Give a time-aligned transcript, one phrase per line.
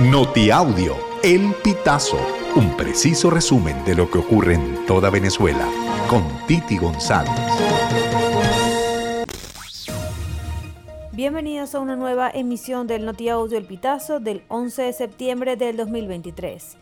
[0.00, 2.18] Notiaudio, El Pitazo,
[2.56, 5.68] un preciso resumen de lo que ocurre en toda Venezuela,
[6.10, 7.30] con Titi González.
[11.12, 16.76] Bienvenidos a una nueva emisión del Notiaudio El Pitazo del 11 de septiembre del 2023.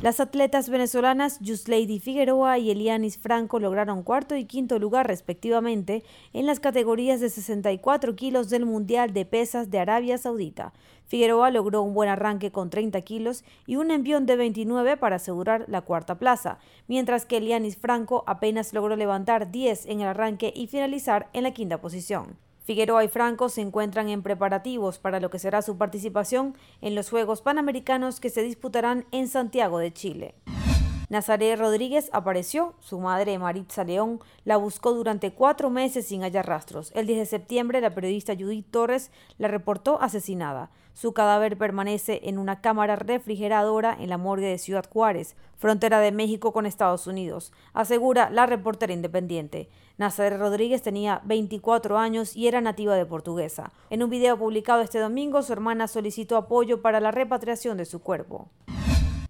[0.00, 6.46] Las atletas venezolanas Lady Figueroa y Elianis Franco lograron cuarto y quinto lugar respectivamente en
[6.46, 10.72] las categorías de 64 kilos del Mundial de Pesas de Arabia Saudita.
[11.06, 15.64] Figueroa logró un buen arranque con 30 kilos y un envión de 29 para asegurar
[15.66, 20.68] la cuarta plaza, mientras que Elianis Franco apenas logró levantar 10 en el arranque y
[20.68, 22.36] finalizar en la quinta posición.
[22.68, 27.08] Figueroa y Franco se encuentran en preparativos para lo que será su participación en los
[27.08, 30.34] Juegos Panamericanos que se disputarán en Santiago de Chile.
[31.08, 36.92] Nazaré Rodríguez apareció, su madre Maritza León la buscó durante cuatro meses sin hallar rastros.
[36.94, 40.70] El 10 de septiembre la periodista Judith Torres la reportó asesinada.
[40.92, 46.12] Su cadáver permanece en una cámara refrigeradora en la morgue de Ciudad Juárez, frontera de
[46.12, 49.70] México con Estados Unidos, asegura la reportera independiente.
[49.96, 53.72] Nazaré Rodríguez tenía 24 años y era nativa de Portuguesa.
[53.88, 58.02] En un video publicado este domingo, su hermana solicitó apoyo para la repatriación de su
[58.02, 58.50] cuerpo.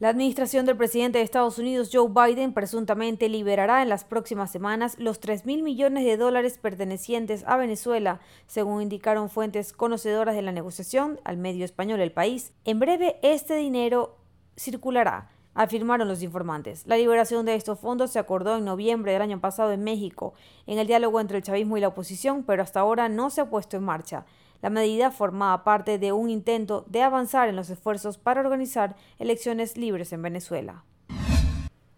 [0.00, 4.96] La administración del presidente de Estados Unidos, Joe Biden, presuntamente liberará en las próximas semanas
[4.98, 10.52] los 3 mil millones de dólares pertenecientes a Venezuela, según indicaron fuentes conocedoras de la
[10.52, 12.54] negociación al medio español El País.
[12.64, 14.16] En breve, este dinero
[14.56, 16.86] circulará afirmaron los informantes.
[16.86, 20.32] La liberación de estos fondos se acordó en noviembre del año pasado en México,
[20.66, 23.50] en el diálogo entre el chavismo y la oposición, pero hasta ahora no se ha
[23.50, 24.24] puesto en marcha.
[24.62, 29.76] La medida formaba parte de un intento de avanzar en los esfuerzos para organizar elecciones
[29.76, 30.84] libres en Venezuela.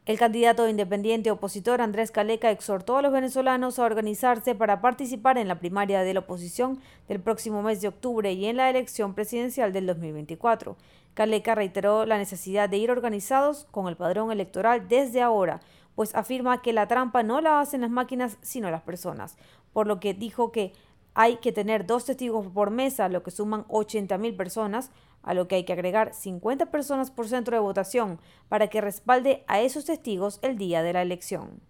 [0.04, 5.46] El candidato independiente opositor Andrés Caleca exhortó a los venezolanos a organizarse para participar en
[5.46, 9.72] la primaria de la oposición del próximo mes de octubre y en la elección presidencial
[9.72, 10.76] del 2024.
[11.14, 15.60] Caleca reiteró la necesidad de ir organizados con el padrón electoral desde ahora,
[15.94, 19.36] pues afirma que la trampa no la hacen las máquinas sino las personas,
[19.72, 20.72] por lo que dijo que
[21.14, 24.90] hay que tener dos testigos por mesa, lo que suman 80.000 personas,
[25.22, 28.18] a lo que hay que agregar 50 personas por centro de votación
[28.48, 31.60] para que respalde a esos testigos el día de la elección.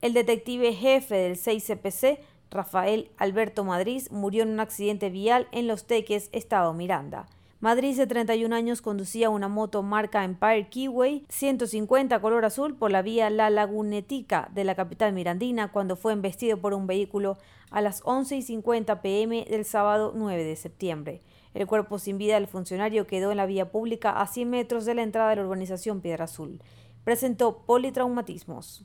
[0.00, 2.18] El detective jefe del 6CPC,
[2.50, 7.26] Rafael Alberto Madrid, murió en un accidente vial en Los Teques, Estado Miranda.
[7.62, 13.02] Madrid, de 31 años, conducía una moto marca Empire Keyway 150 color azul por la
[13.02, 17.38] vía La Lagunetica de la capital mirandina cuando fue embestido por un vehículo
[17.70, 21.20] a las 11 y 50 pm del sábado 9 de septiembre.
[21.54, 24.96] El cuerpo sin vida del funcionario quedó en la vía pública a 100 metros de
[24.96, 26.60] la entrada de la urbanización Piedra Azul.
[27.04, 28.84] Presentó politraumatismos.